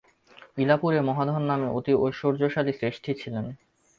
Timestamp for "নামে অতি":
1.43-1.93